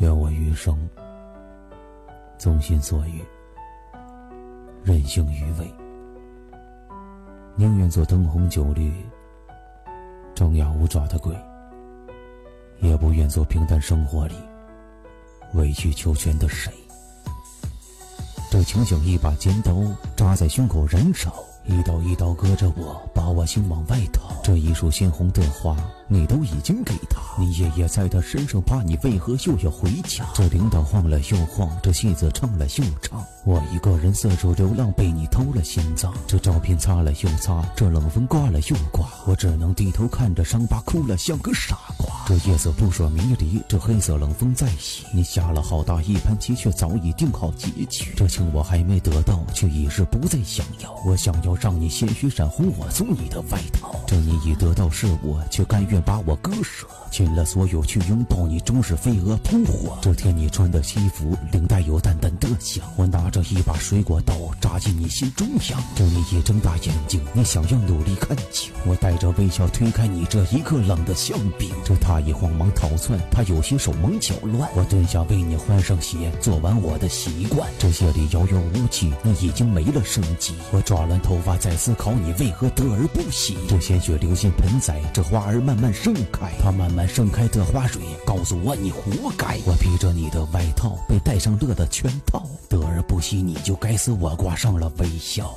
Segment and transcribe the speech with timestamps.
[0.00, 0.88] 愿我余生
[2.38, 3.22] 纵心所欲，
[4.82, 5.70] 任性余味，
[7.54, 8.90] 宁愿做灯红酒绿、
[10.34, 11.36] 张牙舞爪的鬼，
[12.78, 14.34] 也不愿做平淡生活里
[15.52, 16.72] 委曲求全的谁。
[18.50, 19.72] 这情像一把尖刀
[20.16, 21.32] 扎在胸口燃烧，
[21.66, 24.28] 一刀一刀割着我，把我心往外掏。
[24.42, 25.76] 这一束鲜红的花，
[26.08, 30.26] 你都已经给他，你爷爷在他身上趴，你为何又要回家？
[30.34, 36.12] 这铃铛晃了又晃，这戏子唱了又唱，我一个人四处流浪，被你偷了心脏。
[36.26, 41.99] 这照片擦了又擦，这冷风刮了又刮，我只能低头看着伤疤，哭了像个傻瓜。
[42.30, 48.14] 这夜色扑朔迷离，这黑色冷风在袭，你下了好大一盘棋，却早已定好结局。
[48.16, 50.94] 这情我还没得到，却已是不再想要。
[51.04, 59.96] 我想要让你鲜血染红我送你的外套，这你已得到是我，却甘愿把我割舍，尽了所有去拥抱你，终是飞蛾扑火。
[60.02, 65.80] 这天你穿的西服，领带有淡淡的香，我拿着一把水果刀扎进你心中央。
[65.94, 71.70] 这你已睁大眼睛，你想要努力看清，我带着微笑推开你这一刻冷的像冰。
[71.84, 77.70] 这他已慌忙逃窜，他有些手忙脚乱，我蹲下为你换上鞋，做完我的习惯。
[77.78, 80.54] 这夜里遥遥无期，你已经没了生机。
[80.72, 83.56] 我抓乱头发在思考你为何得而不喜。
[83.68, 89.58] 这些血流进盆栽，这花儿慢慢盛开，它慢慢盛开的花蕊告诉我你活该。
[89.66, 95.54] 我披着你的外套，被戴上乐的圈套，得而不惜你就该死，我挂上了微笑。